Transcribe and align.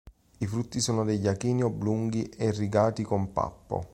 I 0.39 0.47
frutti 0.47 0.79
sono 0.79 1.03
degli 1.03 1.27
acheni 1.27 1.61
oblunghi 1.61 2.23
e 2.29 2.49
rigati 2.49 3.03
con 3.03 3.31
pappo. 3.31 3.85